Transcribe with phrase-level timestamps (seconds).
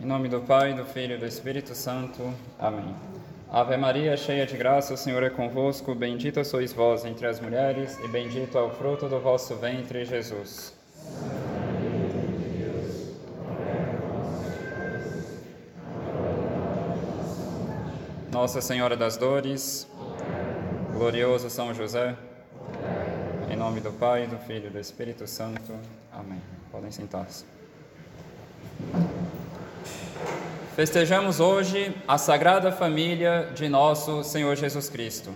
[0.00, 2.34] Em nome do Pai, do Filho e do Espírito Santo.
[2.58, 2.94] Amém.
[3.48, 5.94] Ave Maria, cheia de graça, o Senhor é convosco.
[5.94, 10.74] Bendita sois vós entre as mulheres, e bendito é o fruto do vosso ventre, Jesus.
[18.32, 19.88] Nossa Senhora das Dores,
[20.92, 22.16] glorioso São José,
[23.48, 25.72] em nome do Pai, do Filho e do Espírito Santo.
[26.12, 26.42] Amém.
[26.72, 27.63] Podem sentar-se.
[30.74, 35.30] Festejamos hoje a Sagrada Família de nosso Senhor Jesus Cristo.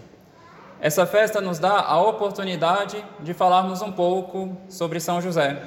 [0.81, 5.63] Essa festa nos dá a oportunidade de falarmos um pouco sobre São José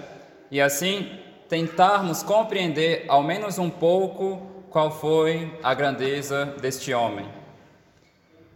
[0.51, 7.29] e assim tentarmos compreender ao menos um pouco qual foi a grandeza deste homem.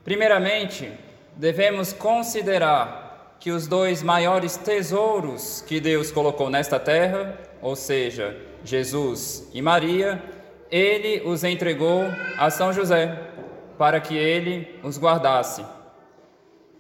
[0.04, 0.92] Primeiramente,
[1.34, 8.36] devemos considerar que os dois maiores tesouros que Deus colocou nesta terra, ou seja,
[8.66, 10.35] Jesus e Maria,
[10.72, 12.04] ele os entregou
[12.38, 13.18] a São José,
[13.78, 15.66] para que ele os guardasse.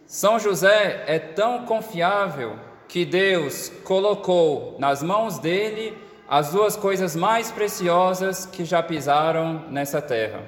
[0.05, 7.51] São José é tão confiável que Deus colocou nas mãos dele as duas coisas mais
[7.51, 10.41] preciosas que já pisaram nessa terra.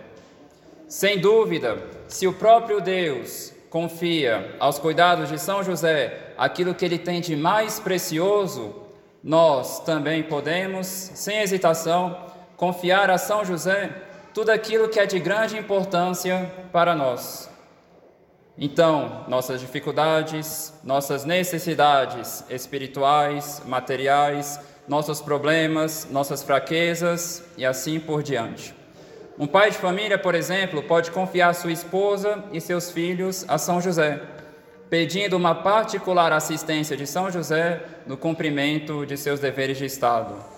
[0.88, 6.98] Sem dúvida, se o próprio Deus confia aos cuidados de São José aquilo que ele
[6.98, 8.76] tem de mais precioso,
[9.24, 12.18] nós também podemos, sem hesitação,
[12.58, 13.92] confiar a São José
[14.34, 17.50] tudo aquilo que é de grande importância para nós.
[18.58, 28.74] Então, nossas dificuldades, nossas necessidades espirituais, materiais, nossos problemas, nossas fraquezas e assim por diante.
[29.38, 33.80] Um pai de família, por exemplo, pode confiar sua esposa e seus filhos a São
[33.80, 34.20] José,
[34.90, 40.57] pedindo uma particular assistência de São José no cumprimento de seus deveres de Estado.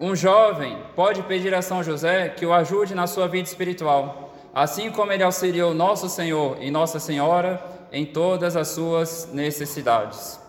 [0.00, 4.90] Um jovem pode pedir a São José que o ajude na sua vida espiritual, assim
[4.90, 7.62] como ele auxiliou nosso Senhor e Nossa Senhora
[7.92, 10.40] em todas as suas necessidades.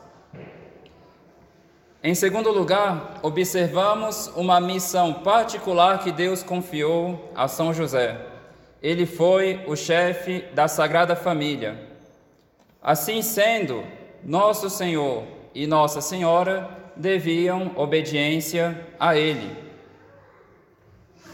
[2.02, 8.26] Em segundo lugar, observamos uma missão particular que Deus confiou a São José.
[8.82, 11.90] Ele foi o chefe da Sagrada Família.
[12.82, 13.84] Assim sendo,
[14.24, 19.58] nosso Senhor e Nossa Senhora deviam obediência a ele.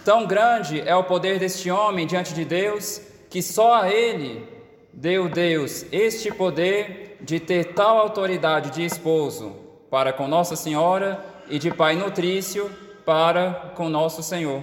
[0.03, 4.47] Tão grande é o poder deste homem diante de Deus que só a ele
[4.94, 9.56] deu Deus este poder de ter tal autoridade de esposo
[9.90, 12.72] para com Nossa Senhora e de pai nutrício
[13.06, 14.62] para com nosso Senhor.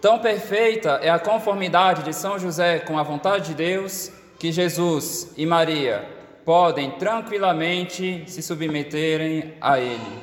[0.00, 5.32] Tão perfeita é a conformidade de São José com a vontade de Deus que Jesus
[5.36, 6.19] e Maria
[6.50, 10.18] podem tranquilamente se submeterem a Ele.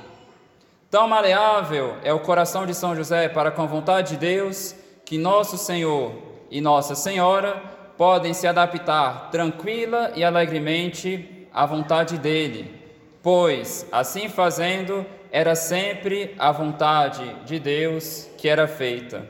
[0.92, 5.18] Tão maleável é o coração de São José para com a vontade de Deus que
[5.18, 6.12] nosso Senhor
[6.52, 7.56] e Nossa Senhora
[7.98, 12.76] podem se adaptar tranquila e alegremente à vontade dele,
[13.24, 19.26] pois, assim fazendo, era sempre a vontade de Deus que era feita.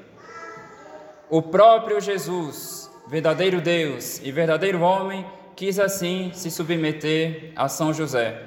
[1.30, 5.24] O próprio Jesus, verdadeiro Deus e verdadeiro homem,
[5.57, 8.40] quis assim se submeter a São José.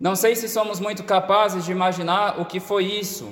[0.00, 3.30] Não sei se somos muito capazes de imaginar o que foi isso.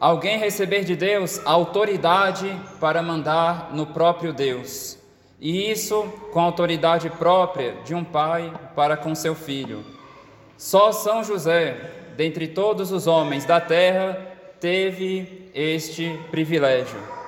[0.00, 4.98] Alguém receber de Deus a autoridade para mandar no próprio Deus.
[5.40, 6.02] E isso
[6.32, 9.84] com a autoridade própria de um pai para com seu filho.
[10.58, 14.18] Só São José, dentre todos os homens da terra,
[14.58, 17.21] teve este privilégio.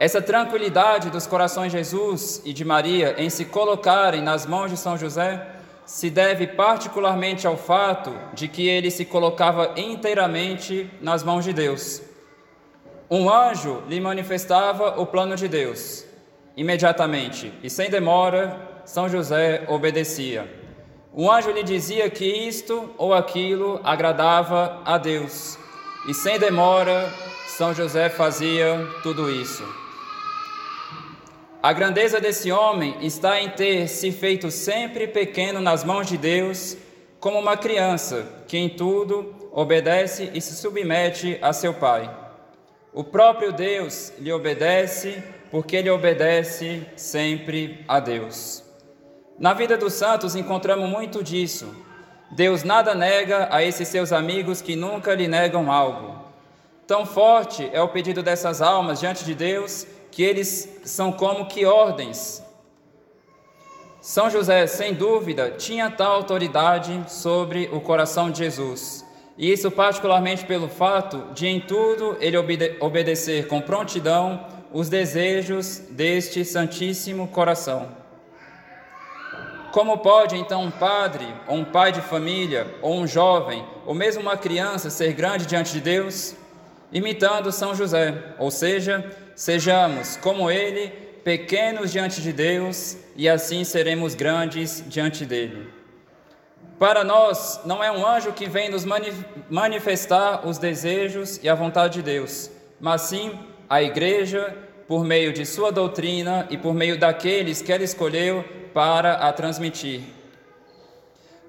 [0.00, 4.78] Essa tranquilidade dos corações de Jesus e de Maria em se colocarem nas mãos de
[4.78, 5.46] São José
[5.84, 12.00] se deve particularmente ao fato de que ele se colocava inteiramente nas mãos de Deus.
[13.10, 16.06] Um anjo lhe manifestava o plano de Deus.
[16.56, 20.50] Imediatamente e sem demora, São José obedecia.
[21.14, 25.58] Um anjo lhe dizia que isto ou aquilo agradava a Deus.
[26.08, 27.06] E sem demora,
[27.48, 29.89] São José fazia tudo isso.
[31.62, 36.74] A grandeza desse homem está em ter se feito sempre pequeno nas mãos de Deus,
[37.20, 42.10] como uma criança que em tudo obedece e se submete a seu pai.
[42.94, 48.64] O próprio Deus lhe obedece porque ele obedece sempre a Deus.
[49.38, 51.76] Na vida dos santos encontramos muito disso.
[52.30, 56.24] Deus nada nega a esses seus amigos que nunca lhe negam algo.
[56.86, 61.64] Tão forte é o pedido dessas almas diante de Deus que eles são como que
[61.64, 62.42] ordens.
[64.00, 69.04] São José, sem dúvida, tinha tal autoridade sobre o coração de Jesus.
[69.36, 75.78] E isso particularmente pelo fato de em tudo ele obede obedecer com prontidão os desejos
[75.90, 77.88] deste Santíssimo Coração.
[79.72, 84.22] Como pode então um padre, ou um pai de família, ou um jovem, ou mesmo
[84.22, 86.34] uma criança ser grande diante de Deus?
[86.92, 89.08] Imitando São José, ou seja,
[89.40, 90.88] sejamos como ele,
[91.24, 95.66] pequenos diante de Deus, e assim seremos grandes diante dele.
[96.78, 98.84] Para nós, não é um anjo que vem nos
[99.48, 103.32] manifestar os desejos e a vontade de Deus, mas sim
[103.66, 104.54] a igreja,
[104.86, 108.44] por meio de sua doutrina e por meio daqueles que ela escolheu
[108.74, 110.02] para a transmitir.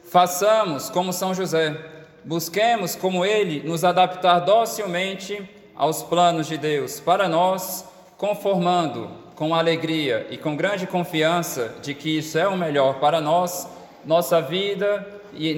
[0.09, 1.75] Façamos como São José,
[2.23, 5.45] busquemos como ele nos adaptar docilmente
[5.81, 7.83] aos planos de Deus para nós,
[8.15, 13.67] conformando com alegria e com grande confiança de que isso é o melhor para nós,
[14.05, 15.57] nossa vida e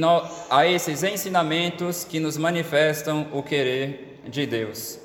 [0.50, 4.98] a esses ensinamentos que nos manifestam o querer de Deus.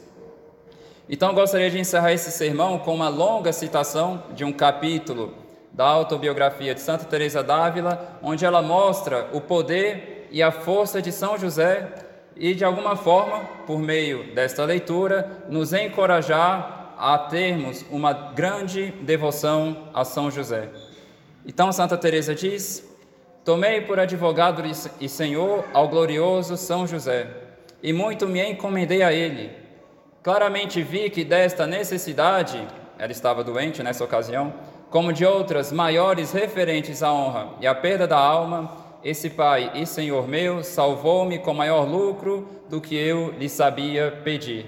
[1.11, 5.35] Então gostaria de encerrar esse sermão com uma longa citação de um capítulo
[5.73, 11.11] da autobiografia de Santa Teresa d'Ávila, onde ela mostra o poder e a força de
[11.11, 12.06] São José
[12.38, 19.88] e de alguma forma, por meio desta leitura, nos encorajar a termos uma grande devoção
[19.93, 20.69] a São José.
[21.46, 22.88] Então Santa Teresa diz:
[23.44, 24.62] Tomei por advogado
[25.00, 27.29] e senhor ao glorioso São José,
[27.82, 29.69] e muito me encomendei a ele
[30.29, 32.62] Claramente vi que desta necessidade,
[32.99, 34.52] ela estava doente nessa ocasião,
[34.91, 38.70] como de outras maiores referentes à honra e à perda da alma,
[39.08, 44.66] esse Pai e Senhor meu salvou-me com maior lucro do que eu lhe sabia pedir.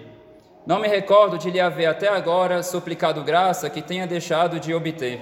[0.66, 5.20] Não me recordo de lhe haver até agora suplicado graça que tenha deixado de obter.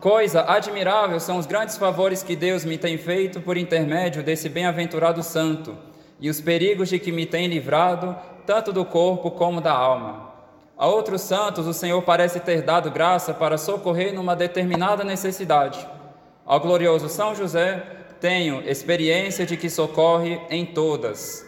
[0.00, 5.22] Coisa admirável são os grandes favores que Deus me tem feito por intermédio desse bem-aventurado
[5.22, 5.76] santo
[6.20, 10.30] e os perigos de que me tem livrado tanto do corpo como da alma.
[10.78, 15.84] A outros santos o Senhor parece ter dado graça para socorrer numa determinada necessidade.
[16.44, 17.82] Ao glorioso São José,
[18.20, 21.46] tenho experiência de que socorre em todas.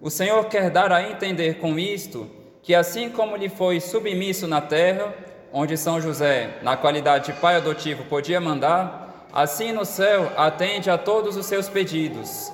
[0.00, 2.30] O Senhor quer dar a entender com isto
[2.62, 5.14] que, assim como lhe foi submisso na terra,
[5.52, 10.96] onde São José, na qualidade de pai adotivo, podia mandar, assim no céu atende a
[10.96, 12.52] todos os seus pedidos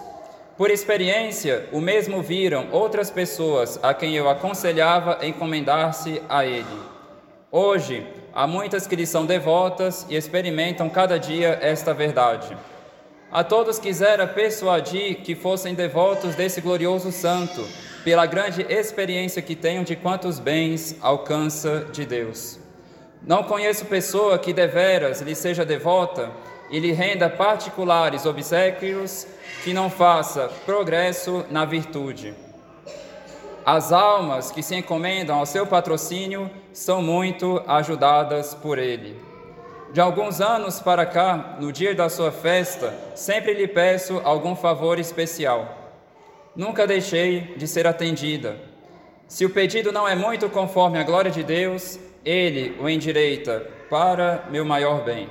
[0.56, 6.95] por experiência, o mesmo viram outras pessoas a quem eu aconselhava encomendar-se a Ele.
[7.58, 12.54] Hoje, há muitas que lhe são devotas e experimentam cada dia esta verdade.
[13.32, 17.66] A todos quisera persuadir que fossem devotos desse glorioso santo,
[18.04, 22.58] pela grande experiência que tenham de quantos bens alcança de Deus.
[23.22, 26.30] Não conheço pessoa que deveras lhe seja devota
[26.70, 29.26] e lhe renda particulares obsequios
[29.64, 32.34] que não faça progresso na virtude.
[33.66, 39.16] As almas que se encomendam ao seu patrocínio são muito ajudadas por ele.
[39.92, 45.00] De alguns anos para cá, no dia da sua festa, sempre lhe peço algum favor
[45.00, 45.66] especial.
[46.54, 48.56] Nunca deixei de ser atendida.
[49.26, 54.44] Se o pedido não é muito conforme a glória de Deus, ele o endireita para
[54.48, 55.28] meu maior bem.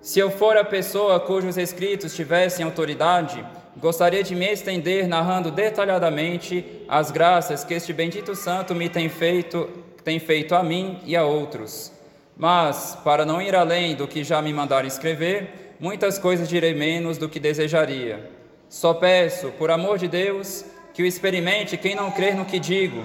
[0.00, 3.44] Se eu for a pessoa cujos escritos tivessem autoridade,
[3.76, 9.68] gostaria de me estender narrando detalhadamente as graças que este bendito santo me tem feito,
[10.02, 11.92] tem feito a mim e a outros.
[12.36, 17.18] Mas, para não ir além do que já me mandaram escrever, muitas coisas direi menos
[17.18, 18.30] do que desejaria.
[18.68, 23.04] Só peço, por amor de Deus, que o experimente quem não crer no que digo,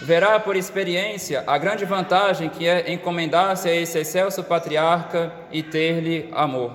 [0.00, 6.28] verá por experiência a grande vantagem que é encomendar-se a esse excelso patriarca e ter-lhe
[6.32, 6.72] amor.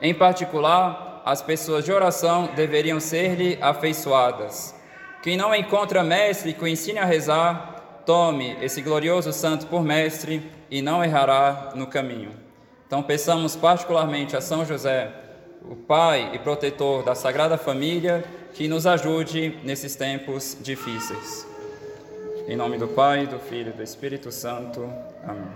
[0.00, 4.74] Em particular, as pessoas de oração deveriam ser-lhe afeiçoadas.
[5.22, 10.50] Quem não encontra mestre que o ensine a rezar, tome esse glorioso santo por mestre
[10.70, 12.30] e não errará no caminho.
[12.86, 15.10] Então, peçamos particularmente a São José,
[15.62, 21.46] o Pai e protetor da Sagrada Família, que nos ajude nesses tempos difíceis.
[22.46, 24.86] Em nome do Pai, do Filho e do Espírito Santo.
[25.26, 25.48] Amém.